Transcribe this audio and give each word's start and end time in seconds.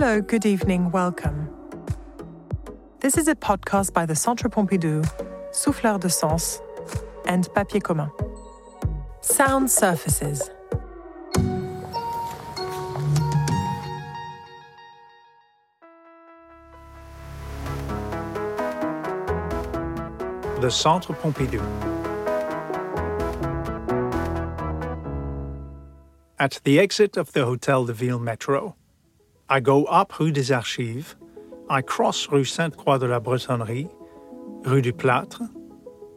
Hello, 0.00 0.20
good 0.20 0.46
evening, 0.46 0.92
welcome. 0.92 1.50
This 3.00 3.18
is 3.18 3.26
a 3.26 3.34
podcast 3.34 3.92
by 3.92 4.06
the 4.06 4.14
Centre 4.14 4.48
Pompidou, 4.48 5.04
Souffleur 5.50 5.98
de 5.98 6.08
Sens, 6.08 6.60
and 7.26 7.52
Papier 7.52 7.80
Commun. 7.80 8.08
Sound 9.22 9.68
surfaces. 9.68 10.50
The 20.60 20.70
Centre 20.70 21.12
Pompidou. 21.14 21.60
At 26.38 26.60
the 26.62 26.78
exit 26.78 27.16
of 27.16 27.32
the 27.32 27.44
Hotel 27.44 27.86
de 27.86 27.92
Ville 27.92 28.20
metro, 28.20 28.77
I 29.50 29.60
go 29.60 29.86
up 29.86 30.18
Rue 30.18 30.30
des 30.30 30.52
Archives, 30.52 31.16
I 31.70 31.80
cross 31.80 32.28
Rue 32.28 32.44
Sainte-Croix 32.44 32.98
de 32.98 33.06
la 33.06 33.18
Bretonnerie, 33.18 33.88
Rue 34.66 34.82
du 34.82 34.92
Plâtre, 34.92 35.48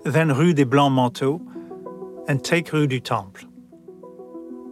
then 0.04 0.34
Rue 0.34 0.54
des 0.54 0.66
Blancs-Manteaux, 0.66 1.42
and 2.28 2.44
take 2.44 2.74
Rue 2.74 2.88
du 2.88 3.00
Temple. 3.00 3.48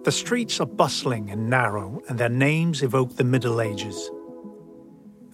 The 0.03 0.11
streets 0.11 0.59
are 0.59 0.65
bustling 0.65 1.29
and 1.29 1.49
narrow, 1.49 2.01
and 2.09 2.19
their 2.19 2.27
names 2.27 2.83
evoke 2.83 3.15
the 3.15 3.23
Middle 3.23 3.61
Ages. 3.61 4.11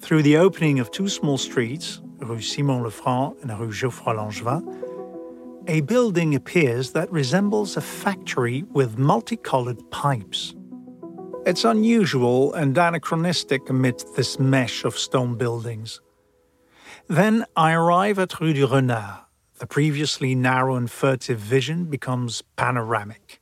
Through 0.02 0.22
the 0.22 0.38
opening 0.38 0.80
of 0.80 0.92
two 0.92 1.10
small 1.10 1.40
streets, 1.40 2.02
Rue 2.20 2.42
Simon 2.42 2.84
Lefranc 2.84 3.42
and 3.42 3.60
Rue 3.60 3.72
Geoffroy 3.72 4.14
Langevin, 4.14 4.62
a 5.68 5.82
building 5.82 6.36
appears 6.36 6.92
that 6.92 7.12
resembles 7.12 7.76
a 7.76 7.82
factory 7.82 8.66
with 8.70 9.00
multicolored 9.00 9.90
pipes. 9.90 10.54
It's 11.46 11.64
unusual 11.64 12.56
and 12.56 12.76
anachronistic 12.76 13.70
amidst 13.70 14.16
this 14.16 14.40
mesh 14.40 14.84
of 14.84 14.98
stone 14.98 15.36
buildings. 15.36 16.02
Then 17.08 17.46
I 17.56 17.74
arrive 17.74 18.18
at 18.18 18.40
Rue 18.40 18.52
du 18.52 18.66
Renard. 18.66 19.20
The 19.60 19.68
previously 19.68 20.34
narrow 20.34 20.76
and 20.76 20.90
furtive 20.90 21.38
vision 21.38 21.86
becomes 21.86 22.42
panoramic. 22.56 23.40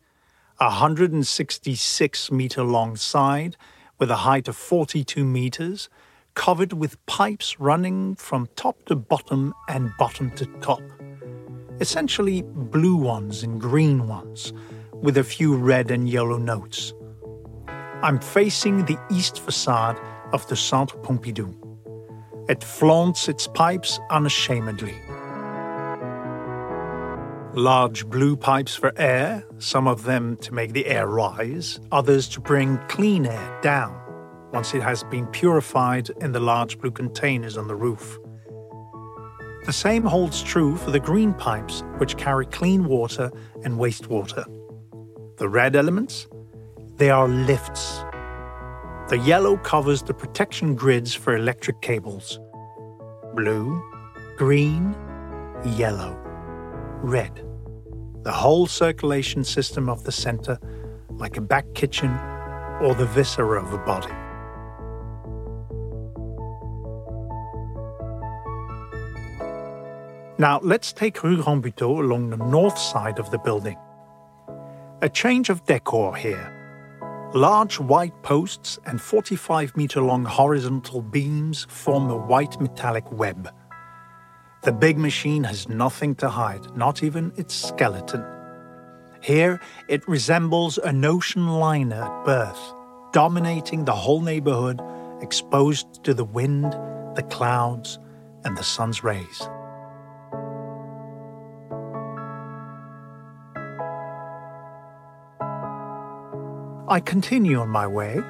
A 0.59 0.65
166 0.65 2.29
meter 2.29 2.63
long 2.63 2.97
side 2.97 3.55
with 3.99 4.11
a 4.11 4.17
height 4.17 4.49
of 4.49 4.57
42 4.57 5.23
meters, 5.23 5.87
covered 6.33 6.73
with 6.73 7.03
pipes 7.05 7.57
running 7.57 8.15
from 8.15 8.49
top 8.57 8.83
to 8.87 8.97
bottom 8.97 9.53
and 9.69 9.93
bottom 9.97 10.29
to 10.31 10.45
top. 10.59 10.81
Essentially 11.79 12.41
blue 12.41 12.97
ones 12.97 13.43
and 13.43 13.61
green 13.61 14.09
ones, 14.09 14.51
with 14.91 15.17
a 15.17 15.23
few 15.23 15.55
red 15.55 15.89
and 15.89 16.09
yellow 16.09 16.37
notes. 16.37 16.93
I'm 18.03 18.19
facing 18.19 18.83
the 18.83 18.99
east 19.09 19.39
facade 19.39 19.97
of 20.33 20.45
the 20.49 20.57
Centre 20.57 20.97
Pompidou. 20.97 21.55
It 22.49 22.61
flaunts 22.61 23.29
its 23.29 23.47
pipes 23.47 23.97
unashamedly. 24.09 24.99
Large 27.53 28.07
blue 28.07 28.35
pipes 28.35 28.75
for 28.75 28.91
air, 28.97 29.45
some 29.57 29.87
of 29.87 30.03
them 30.03 30.35
to 30.41 30.53
make 30.53 30.73
the 30.73 30.85
air 30.85 31.07
rise, 31.07 31.79
others 31.93 32.27
to 32.29 32.41
bring 32.41 32.77
clean 32.89 33.25
air 33.25 33.59
down 33.61 33.97
once 34.51 34.73
it 34.73 34.83
has 34.83 35.05
been 35.05 35.25
purified 35.27 36.09
in 36.19 36.33
the 36.33 36.41
large 36.41 36.79
blue 36.79 36.91
containers 36.91 37.55
on 37.55 37.69
the 37.69 37.75
roof. 37.75 38.19
The 39.65 39.71
same 39.71 40.03
holds 40.03 40.43
true 40.43 40.75
for 40.75 40.91
the 40.91 40.99
green 40.99 41.33
pipes, 41.33 41.83
which 41.99 42.17
carry 42.17 42.47
clean 42.47 42.83
water 42.83 43.31
and 43.63 43.75
wastewater. 43.75 44.43
The 45.37 45.47
red 45.47 45.77
elements 45.77 46.27
they 47.03 47.09
are 47.09 47.27
lifts. 47.27 47.99
The 49.09 49.21
yellow 49.25 49.57
covers 49.57 50.03
the 50.03 50.13
protection 50.13 50.73
grids 50.73 51.13
for 51.13 51.35
electric 51.35 51.81
cables. 51.81 52.39
Blue, 53.35 53.83
green, 54.37 54.95
yellow, 55.65 56.15
red. 57.01 57.45
The 58.21 58.31
whole 58.31 58.67
circulation 58.67 59.43
system 59.43 59.89
of 59.89 60.05
the 60.05 60.13
center, 60.13 60.57
like 61.09 61.35
a 61.35 61.41
back 61.41 61.65
kitchen 61.75 62.09
or 62.79 62.95
the 62.95 63.05
viscera 63.07 63.61
of 63.61 63.73
a 63.73 63.79
body. 63.79 64.13
Now 70.37 70.61
let's 70.63 70.93
take 70.93 71.21
Rue 71.21 71.43
Rambuteau 71.43 71.99
along 71.99 72.29
the 72.29 72.37
north 72.37 72.79
side 72.79 73.19
of 73.19 73.29
the 73.29 73.39
building. 73.39 73.75
A 75.01 75.09
change 75.09 75.49
of 75.49 75.65
decor 75.65 76.15
here. 76.15 76.52
Large 77.33 77.79
white 77.79 78.21
posts 78.21 78.77
and 78.85 79.01
45 79.01 79.75
meter 79.75 80.01
long 80.01 80.23
horizontal 80.23 81.01
beams 81.01 81.65
form 81.67 82.11
a 82.11 82.15
white 82.15 82.61
metallic 82.61 83.11
web. 83.11 83.49
The 84.61 84.71
big 84.71 84.99
machine 84.99 85.43
has 85.45 85.67
nothing 85.67 86.13
to 86.15 86.29
hide, 86.29 86.77
not 86.77 87.01
even 87.01 87.33
its 87.35 87.55
skeleton. 87.55 88.23
Here, 89.19 89.59
it 89.87 90.07
resembles 90.07 90.77
an 90.77 91.03
ocean 91.03 91.47
liner 91.47 92.03
at 92.03 92.23
birth, 92.23 92.73
dominating 93.13 93.85
the 93.85 93.95
whole 93.95 94.21
neighborhood, 94.21 94.79
exposed 95.19 96.03
to 96.03 96.13
the 96.13 96.25
wind, 96.25 96.73
the 97.15 97.25
clouds, 97.31 97.97
and 98.43 98.55
the 98.55 98.63
sun's 98.63 99.03
rays. 99.03 99.49
I 106.93 106.99
continue 106.99 107.57
on 107.57 107.69
my 107.69 107.87
way 107.87 108.21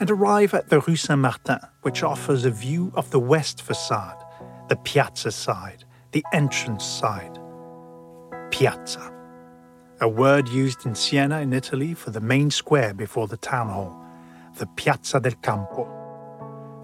and 0.00 0.10
arrive 0.10 0.54
at 0.54 0.70
the 0.70 0.80
Rue 0.80 0.96
Saint 0.96 1.20
Martin, 1.20 1.58
which 1.82 2.02
offers 2.02 2.46
a 2.46 2.50
view 2.50 2.90
of 2.94 3.10
the 3.10 3.20
west 3.20 3.60
facade, 3.60 4.16
the 4.70 4.76
piazza 4.76 5.30
side, 5.30 5.84
the 6.12 6.24
entrance 6.32 6.86
side. 6.86 7.38
Piazza, 8.50 9.12
a 10.00 10.08
word 10.08 10.48
used 10.48 10.86
in 10.86 10.94
Siena 10.94 11.40
in 11.40 11.52
Italy 11.52 11.92
for 11.92 12.08
the 12.08 12.22
main 12.22 12.50
square 12.50 12.94
before 12.94 13.26
the 13.28 13.36
town 13.36 13.68
hall, 13.68 13.94
the 14.56 14.66
Piazza 14.68 15.20
del 15.20 15.34
Campo. 15.42 15.86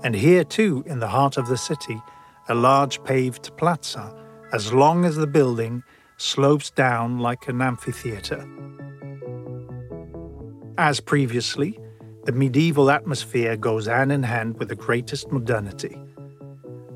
And 0.05 0.15
here, 0.15 0.45
too, 0.45 0.85
in 0.87 0.99
the 0.99 1.09
heart 1.09 1.39
of 1.39 1.49
the 1.49 1.57
city, 1.57 2.03
a 2.51 2.55
large 2.55 3.03
paved 3.03 3.57
plaza, 3.57 4.15
as 4.53 4.75
long 4.75 5.07
as 5.07 5.17
the 5.17 5.27
building, 5.27 5.85
slopes 6.19 6.71
down 6.71 7.19
like 7.19 7.49
an 7.49 7.63
amphitheatre. 7.63 8.47
As 10.77 10.99
previously, 10.99 11.79
the 12.25 12.33
medieval 12.33 12.91
atmosphere 12.91 13.57
goes 13.57 13.87
hand 13.87 14.11
in 14.11 14.25
hand 14.25 14.59
with 14.59 14.69
the 14.69 14.75
greatest 14.75 15.31
modernity. 15.31 15.97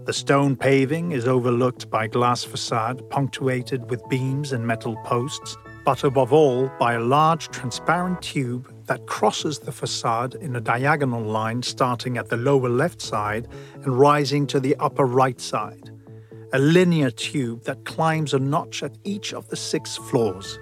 The 0.05 0.13
stone 0.13 0.57
paving 0.57 1.13
is 1.13 1.29
overlooked 1.29 1.89
by 1.89 2.09
glass 2.09 2.43
facade 2.43 3.09
punctuated 3.09 3.89
with 3.89 4.09
beams 4.09 4.53
and 4.53 4.67
metal 4.67 4.97
posts, 5.05 5.57
but 5.85 6.03
above 6.03 6.33
all 6.33 6.69
by 6.81 6.95
a 6.95 7.01
large 7.01 7.51
transparent 7.51 8.21
tube 8.21 8.69
that 8.87 9.07
crosses 9.07 9.61
the 9.61 9.71
facade 9.71 10.35
in 10.35 10.57
a 10.57 10.61
diagonal 10.61 11.23
line 11.23 11.63
starting 11.63 12.19
at 12.19 12.31
the 12.31 12.37
lower 12.37 12.69
left 12.69 13.01
side 13.01 13.47
and 13.75 13.97
rising 13.97 14.45
to 14.49 14.59
the 14.59 14.75
upper 14.81 15.05
right 15.05 15.41
side. 15.41 15.93
A 16.53 16.59
linear 16.59 17.13
tube 17.13 17.63
that 17.63 17.85
climbs 17.85 18.35
a 18.35 18.41
notch 18.41 18.83
at 18.83 18.99
each 19.05 19.33
of 19.33 19.49
the 19.51 19.57
six 19.57 19.97
floors. 19.97 20.59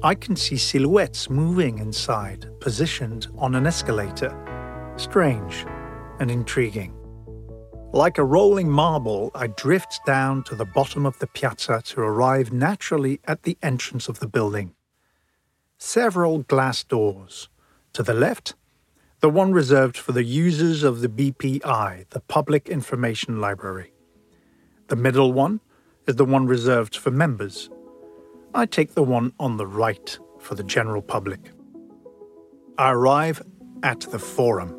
I 0.00 0.14
can 0.14 0.36
see 0.36 0.56
silhouettes 0.56 1.28
moving 1.28 1.78
inside, 1.78 2.46
positioned 2.60 3.26
on 3.36 3.56
an 3.56 3.66
escalator. 3.66 4.32
Strange 4.96 5.66
and 6.20 6.30
intriguing. 6.30 6.94
Like 7.92 8.16
a 8.16 8.24
rolling 8.24 8.70
marble, 8.70 9.32
I 9.34 9.48
drift 9.48 9.98
down 10.06 10.44
to 10.44 10.54
the 10.54 10.66
bottom 10.66 11.04
of 11.04 11.18
the 11.18 11.26
piazza 11.26 11.82
to 11.86 12.00
arrive 12.00 12.52
naturally 12.52 13.18
at 13.24 13.42
the 13.42 13.58
entrance 13.60 14.08
of 14.08 14.20
the 14.20 14.28
building. 14.28 14.76
Several 15.78 16.44
glass 16.44 16.84
doors. 16.84 17.48
To 17.94 18.04
the 18.04 18.14
left, 18.14 18.54
the 19.18 19.30
one 19.30 19.50
reserved 19.50 19.96
for 19.96 20.12
the 20.12 20.22
users 20.22 20.84
of 20.84 21.00
the 21.00 21.08
BPI, 21.08 22.08
the 22.10 22.20
Public 22.20 22.68
Information 22.68 23.40
Library. 23.40 23.92
The 24.86 24.96
middle 24.96 25.32
one 25.32 25.60
is 26.06 26.14
the 26.14 26.24
one 26.24 26.46
reserved 26.46 26.96
for 26.96 27.10
members 27.10 27.68
I 28.54 28.64
take 28.66 28.94
the 28.94 29.02
one 29.02 29.32
on 29.38 29.56
the 29.56 29.66
right 29.66 30.18
for 30.40 30.54
the 30.54 30.64
general 30.64 31.02
public. 31.02 31.52
I 32.78 32.92
arrive 32.92 33.42
at 33.82 34.00
the 34.00 34.18
Forum. 34.18 34.74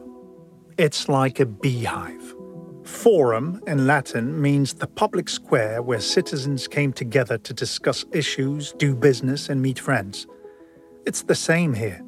It's 0.78 1.08
like 1.08 1.40
a 1.40 1.46
beehive. 1.46 2.36
Forum 2.84 3.62
in 3.68 3.86
Latin 3.86 4.42
means 4.42 4.74
the 4.74 4.88
public 4.88 5.30
square 5.30 5.84
where 5.84 6.00
citizens 6.00 6.68
came 6.68 6.92
together 6.92 7.38
to 7.38 7.54
discuss 7.54 8.06
issues, 8.12 8.74
do 8.74 8.96
business, 8.96 9.50
and 9.50 9.62
meet 9.62 9.78
friends. 9.78 10.26
It's 11.06 11.22
the 11.22 11.36
same 11.36 11.74
here. 11.74 12.04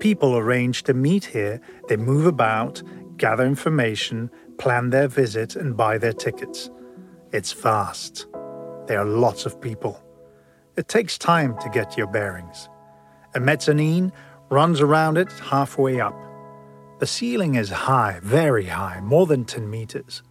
People 0.00 0.36
arrange 0.36 0.82
to 0.84 0.94
meet 0.94 1.24
here, 1.24 1.60
they 1.88 1.96
move 1.96 2.26
about, 2.26 2.82
gather 3.16 3.44
information, 3.44 4.30
plan 4.58 4.90
their 4.90 5.06
visit, 5.06 5.54
and 5.54 5.76
buy 5.76 5.98
their 5.98 6.12
tickets. 6.12 6.70
It's 7.32 7.52
vast. 7.52 8.26
There 8.86 8.98
are 8.98 9.04
lots 9.04 9.46
of 9.46 9.60
people. 9.60 10.02
It 10.76 10.88
takes 10.88 11.18
time 11.18 11.58
to 11.60 11.68
get 11.68 11.96
your 11.96 12.06
bearings. 12.06 12.68
A 13.34 13.40
mezzanine 13.40 14.12
runs 14.50 14.80
around 14.80 15.18
it 15.18 15.30
halfway 15.32 16.00
up. 16.00 16.14
The 17.00 17.06
ceiling 17.06 17.56
is 17.56 17.70
high, 17.70 18.20
very 18.22 18.66
high, 18.66 19.00
more 19.00 19.26
than 19.26 19.44
10 19.44 19.68
meters. 19.68 20.22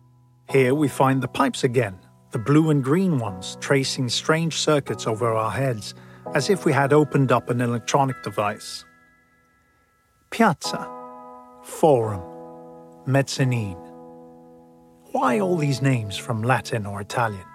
Here 0.49 0.73
we 0.73 0.87
find 0.87 1.21
the 1.21 1.27
pipes 1.27 1.63
again, 1.63 1.99
the 2.31 2.39
blue 2.39 2.69
and 2.69 2.83
green 2.83 3.19
ones, 3.19 3.57
tracing 3.59 4.09
strange 4.09 4.55
circuits 4.55 5.07
over 5.07 5.33
our 5.33 5.51
heads, 5.51 5.93
as 6.33 6.49
if 6.49 6.65
we 6.65 6.73
had 6.73 6.93
opened 6.93 7.31
up 7.31 7.49
an 7.49 7.59
electronic 7.61 8.21
device. 8.23 8.85
Piazza, 10.29 10.87
Forum, 11.63 12.21
Mezzanine. 13.05 13.77
Why 15.11 15.39
all 15.39 15.57
these 15.57 15.81
names 15.81 16.17
from 16.17 16.43
Latin 16.43 16.85
or 16.85 17.01
Italian? 17.01 17.45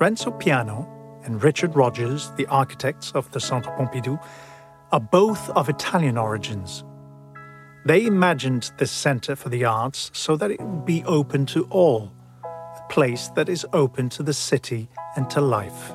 Renzo 0.00 0.32
Piano 0.32 0.93
and 1.24 1.42
Richard 1.42 1.74
Rogers, 1.74 2.30
the 2.36 2.46
architects 2.46 3.12
of 3.12 3.30
the 3.32 3.40
Centre 3.40 3.70
Pompidou, 3.70 4.22
are 4.92 5.00
both 5.00 5.50
of 5.50 5.68
Italian 5.68 6.16
origins. 6.16 6.84
They 7.86 8.06
imagined 8.06 8.70
this 8.78 8.90
center 8.90 9.34
for 9.36 9.48
the 9.48 9.64
arts 9.64 10.10
so 10.14 10.36
that 10.36 10.50
it 10.50 10.60
would 10.60 10.84
be 10.84 11.04
open 11.04 11.46
to 11.46 11.64
all, 11.64 12.12
a 12.44 12.82
place 12.88 13.28
that 13.36 13.48
is 13.48 13.66
open 13.72 14.08
to 14.10 14.22
the 14.22 14.32
city 14.32 14.88
and 15.16 15.28
to 15.30 15.40
life. 15.40 15.92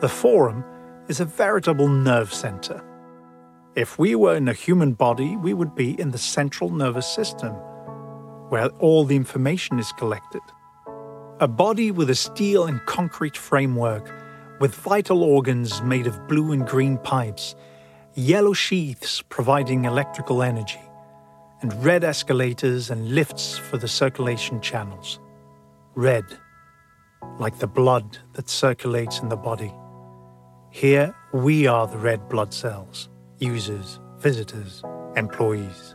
The 0.00 0.08
Forum 0.08 0.64
is 1.08 1.20
a 1.20 1.24
veritable 1.24 1.88
nerve 1.88 2.32
center. 2.32 2.84
If 3.74 3.98
we 3.98 4.14
were 4.14 4.36
in 4.36 4.48
a 4.48 4.52
human 4.52 4.92
body, 4.92 5.36
we 5.36 5.54
would 5.54 5.74
be 5.74 6.00
in 6.00 6.10
the 6.10 6.18
central 6.18 6.70
nervous 6.70 7.06
system, 7.06 7.52
where 8.48 8.68
all 8.80 9.04
the 9.04 9.16
information 9.16 9.78
is 9.78 9.92
collected. 9.92 10.42
A 11.40 11.46
body 11.46 11.92
with 11.92 12.10
a 12.10 12.16
steel 12.16 12.66
and 12.66 12.84
concrete 12.86 13.36
framework, 13.36 14.12
with 14.58 14.74
vital 14.74 15.22
organs 15.22 15.80
made 15.82 16.08
of 16.08 16.26
blue 16.26 16.50
and 16.50 16.66
green 16.66 16.98
pipes 16.98 17.54
yellow 18.18 18.52
sheaths 18.52 19.22
providing 19.28 19.84
electrical 19.84 20.42
energy, 20.42 20.80
and 21.62 21.84
red 21.84 22.02
escalators 22.02 22.90
and 22.90 23.14
lifts 23.14 23.56
for 23.56 23.78
the 23.78 23.86
circulation 23.86 24.60
channels. 24.60 25.20
Red, 25.94 26.24
like 27.38 27.58
the 27.58 27.68
blood 27.68 28.18
that 28.32 28.48
circulates 28.48 29.20
in 29.20 29.28
the 29.28 29.36
body. 29.36 29.72
Here 30.70 31.14
we 31.32 31.68
are 31.68 31.86
the 31.86 31.98
red 31.98 32.28
blood 32.28 32.52
cells, 32.52 33.08
users, 33.38 34.00
visitors, 34.18 34.82
employees. 35.14 35.94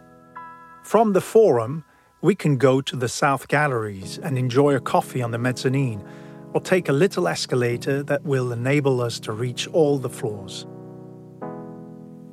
From 0.83 1.11
the 1.11 1.21
forum, 1.21 1.83
we 2.23 2.33
can 2.33 2.55
go 2.55 2.79
to 2.79 2.95
the 2.95 3.09
south 3.09 3.49
galleries 3.49 4.17
and 4.17 4.37
enjoy 4.37 4.73
a 4.73 4.79
coffee 4.79 5.21
on 5.21 5.31
the 5.31 5.37
mezzanine, 5.37 6.01
or 6.53 6.61
take 6.61 6.87
a 6.87 6.93
little 6.93 7.27
escalator 7.27 8.01
that 8.01 8.23
will 8.23 8.53
enable 8.53 9.01
us 9.01 9.19
to 9.19 9.33
reach 9.33 9.67
all 9.67 9.97
the 9.97 10.09
floors. 10.09 10.65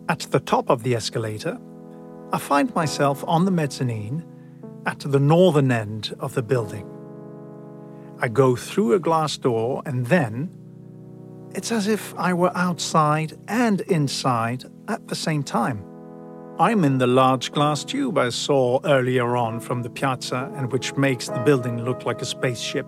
At 0.08 0.20
the 0.30 0.38
top 0.38 0.70
of 0.70 0.84
the 0.84 0.94
escalator, 0.94 1.58
I 2.32 2.38
find 2.38 2.72
myself 2.72 3.24
on 3.26 3.44
the 3.44 3.50
mezzanine 3.50 4.24
at 4.86 5.00
the 5.00 5.18
northern 5.18 5.72
end 5.72 6.14
of 6.20 6.34
the 6.34 6.42
building. 6.42 6.88
I 8.20 8.28
go 8.28 8.54
through 8.54 8.92
a 8.92 9.00
glass 9.00 9.36
door 9.38 9.82
and 9.86 10.06
then 10.06 10.50
it's 11.52 11.72
as 11.72 11.88
if 11.88 12.14
I 12.16 12.32
were 12.32 12.52
outside 12.54 13.36
and 13.48 13.80
inside 13.82 14.66
at 14.86 15.08
the 15.08 15.16
same 15.16 15.42
time. 15.42 15.89
I'm 16.60 16.84
in 16.84 16.98
the 16.98 17.06
large 17.06 17.52
glass 17.52 17.84
tube 17.84 18.18
I 18.18 18.28
saw 18.28 18.80
earlier 18.84 19.34
on 19.34 19.60
from 19.60 19.80
the 19.80 19.88
piazza 19.88 20.52
and 20.56 20.70
which 20.70 20.94
makes 20.94 21.26
the 21.26 21.38
building 21.38 21.82
look 21.82 22.04
like 22.04 22.20
a 22.20 22.26
spaceship. 22.26 22.86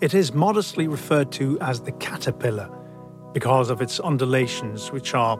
It 0.00 0.14
is 0.14 0.32
modestly 0.32 0.88
referred 0.88 1.32
to 1.32 1.60
as 1.60 1.82
the 1.82 1.92
caterpillar 1.92 2.70
because 3.34 3.68
of 3.68 3.82
its 3.82 4.00
undulations, 4.00 4.90
which 4.90 5.12
are 5.12 5.36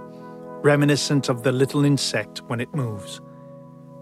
reminiscent 0.63 1.31
of 1.31 1.43
the 1.43 1.53
little 1.53 1.87
insect 1.87 2.43
when 2.49 2.61
it 2.61 2.75
moves. 2.75 3.23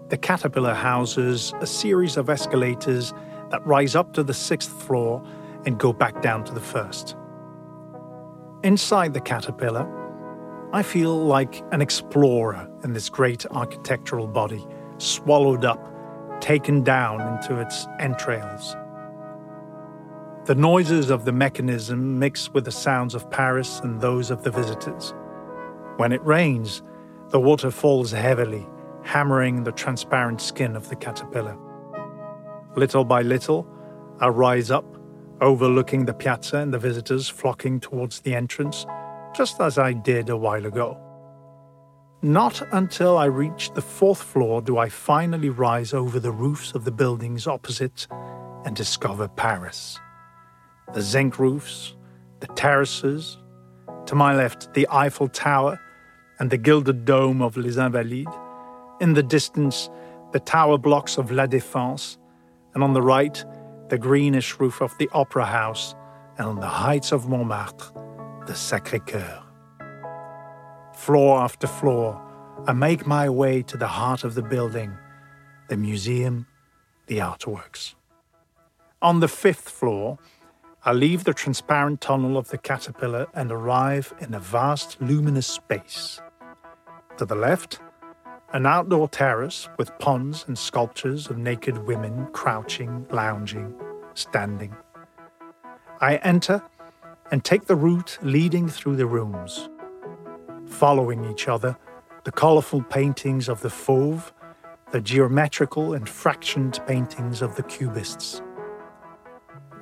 The 0.09 0.17
caterpillar 0.17 0.73
houses 0.73 1.53
a 1.61 1.67
series 1.67 2.17
of 2.17 2.29
escalators 2.29 3.13
that 3.49 3.65
rise 3.65 3.95
up 3.95 4.11
to 4.15 4.23
the 4.23 4.33
sixth 4.33 4.73
floor 4.83 5.23
and 5.65 5.79
go 5.79 5.93
back 5.93 6.21
down 6.21 6.43
to 6.43 6.53
the 6.53 6.59
first. 6.59 7.15
Inside 8.61 9.13
the 9.13 9.21
caterpillar, 9.21 9.87
I 10.71 10.83
feel 10.83 11.15
like 11.15 11.63
an 11.71 11.81
explorer 11.81 12.69
in 12.83 12.93
this 12.93 13.09
great 13.09 13.43
architectural 13.47 14.27
body, 14.27 14.63
swallowed 14.99 15.65
up, 15.65 15.83
taken 16.41 16.83
down 16.83 17.21
into 17.21 17.59
its 17.59 17.87
entrails. 17.99 18.75
The 20.45 20.53
noises 20.53 21.09
of 21.09 21.25
the 21.25 21.31
mechanism 21.31 22.19
mix 22.19 22.53
with 22.53 22.65
the 22.65 22.71
sounds 22.71 23.15
of 23.15 23.31
Paris 23.31 23.79
and 23.79 23.99
those 23.99 24.29
of 24.29 24.43
the 24.43 24.51
visitors. 24.51 25.15
When 25.97 26.11
it 26.11 26.23
rains, 26.23 26.83
the 27.29 27.39
water 27.39 27.71
falls 27.71 28.11
heavily, 28.11 28.67
hammering 29.03 29.63
the 29.63 29.71
transparent 29.71 30.39
skin 30.39 30.75
of 30.75 30.87
the 30.87 30.95
caterpillar. 30.95 31.57
Little 32.75 33.05
by 33.05 33.23
little, 33.23 33.67
I 34.19 34.27
rise 34.27 34.69
up, 34.69 34.85
overlooking 35.41 36.05
the 36.05 36.13
piazza 36.13 36.57
and 36.57 36.71
the 36.71 36.79
visitors 36.79 37.27
flocking 37.27 37.79
towards 37.79 38.19
the 38.19 38.35
entrance, 38.35 38.85
just 39.39 39.61
as 39.61 39.77
I 39.77 39.93
did 39.93 40.27
a 40.29 40.35
while 40.35 40.65
ago. 40.65 40.97
Not 42.21 42.61
until 42.73 43.17
I 43.17 43.27
reach 43.27 43.71
the 43.71 43.81
fourth 43.81 44.21
floor 44.21 44.61
do 44.61 44.77
I 44.77 44.89
finally 44.89 45.47
rise 45.47 45.93
over 45.93 46.19
the 46.19 46.33
roofs 46.33 46.73
of 46.73 46.83
the 46.83 46.91
buildings 46.91 47.47
opposite 47.47 48.05
and 48.65 48.75
discover 48.75 49.29
Paris. 49.29 49.97
The 50.93 51.01
zinc 51.01 51.39
roofs, 51.39 51.95
the 52.41 52.47
terraces, 52.47 53.37
to 54.07 54.13
my 54.13 54.35
left, 54.35 54.73
the 54.73 54.85
Eiffel 54.91 55.29
Tower 55.29 55.79
and 56.39 56.49
the 56.49 56.57
gilded 56.57 57.05
dome 57.05 57.41
of 57.41 57.55
Les 57.55 57.77
Invalides, 57.77 58.35
in 58.99 59.13
the 59.13 59.23
distance, 59.23 59.89
the 60.33 60.41
tower 60.41 60.77
blocks 60.77 61.17
of 61.17 61.31
La 61.31 61.47
Défense, 61.47 62.17
and 62.73 62.83
on 62.83 62.91
the 62.91 63.01
right, 63.01 63.45
the 63.87 63.97
greenish 63.97 64.59
roof 64.59 64.81
of 64.81 64.93
the 64.97 65.07
Opera 65.13 65.45
House, 65.45 65.95
and 66.37 66.45
on 66.45 66.59
the 66.59 66.73
heights 66.83 67.13
of 67.13 67.29
Montmartre, 67.29 68.08
the 68.49 68.55
Sacré 68.55 68.99
Coeur. 69.05 69.43
Floor 70.95 71.39
after 71.39 71.67
floor, 71.67 72.19
I 72.65 72.73
make 72.73 73.05
my 73.05 73.29
way 73.29 73.61
to 73.61 73.77
the 73.77 73.85
heart 73.85 74.23
of 74.23 74.33
the 74.33 74.41
building, 74.41 74.97
the 75.67 75.77
museum, 75.77 76.47
the 77.05 77.19
artworks. 77.19 77.93
On 79.03 79.19
the 79.19 79.27
fifth 79.27 79.69
floor, 79.69 80.17
I 80.83 80.93
leave 80.93 81.25
the 81.25 81.33
transparent 81.35 82.01
tunnel 82.01 82.39
of 82.39 82.47
the 82.47 82.57
caterpillar 82.57 83.27
and 83.35 83.51
arrive 83.51 84.15
in 84.19 84.33
a 84.33 84.39
vast 84.39 84.99
luminous 84.99 85.45
space. 85.45 86.19
To 87.17 87.25
the 87.25 87.35
left, 87.35 87.79
an 88.51 88.65
outdoor 88.65 89.09
terrace 89.09 89.69
with 89.77 89.95
ponds 89.99 90.45
and 90.47 90.57
sculptures 90.57 91.29
of 91.29 91.37
naked 91.37 91.77
women 91.85 92.25
crouching, 92.33 93.05
lounging, 93.11 93.75
standing. 94.15 94.75
I 96.01 96.15
enter 96.23 96.63
and 97.31 97.43
take 97.43 97.65
the 97.65 97.75
route 97.75 98.17
leading 98.21 98.67
through 98.67 98.95
the 98.95 99.05
rooms. 99.05 99.69
Following 100.65 101.25
each 101.25 101.47
other, 101.47 101.77
the 102.23 102.31
colourful 102.31 102.83
paintings 102.83 103.49
of 103.49 103.61
the 103.61 103.69
Fauve, 103.69 104.33
the 104.91 105.01
geometrical 105.01 105.93
and 105.93 106.05
fractioned 106.05 106.85
paintings 106.87 107.41
of 107.41 107.55
the 107.55 107.63
Cubists. 107.63 108.41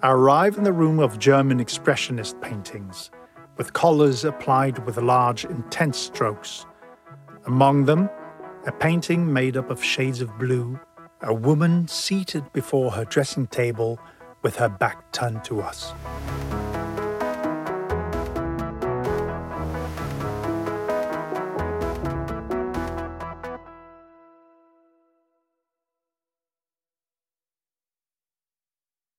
I 0.03 0.11
arrive 0.11 0.57
in 0.57 0.63
the 0.63 0.73
room 0.73 0.99
of 0.99 1.17
German 1.17 1.59
Expressionist 1.59 2.39
paintings, 2.41 3.09
with 3.57 3.73
colours 3.73 4.23
applied 4.25 4.85
with 4.85 4.97
large, 4.97 5.45
intense 5.45 5.97
strokes 5.97 6.65
among 7.47 7.85
them, 7.85 8.09
a 8.65 8.71
painting 8.73 9.31
made 9.31 9.55
up 9.55 9.69
of 9.69 9.81
shades 9.81 10.21
of 10.21 10.37
blue, 10.37 10.77
a 11.21 11.33
woman 11.33 11.87
seated 11.87 12.51
before 12.51 12.91
her 12.91 13.05
dressing 13.05 13.47
table 13.47 13.97
with 14.41 14.57
her 14.57 14.69
back 14.69 15.11
turned 15.13 15.43
to 15.45 15.61
us. 15.61 15.93